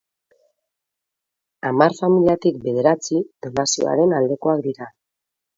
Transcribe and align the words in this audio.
Hamar 1.69 1.97
familiatik 1.99 2.59
bederatzi 2.65 3.23
donazioaren 3.47 4.21
aldekoak 4.23 4.69
dira. 4.71 4.93